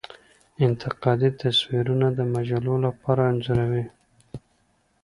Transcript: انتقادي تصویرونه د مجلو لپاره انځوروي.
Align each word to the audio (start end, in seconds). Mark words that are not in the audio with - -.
انتقادي 0.65 1.29
تصویرونه 1.41 2.07
د 2.17 2.19
مجلو 2.33 2.75
لپاره 2.85 3.21
انځوروي. 3.31 3.85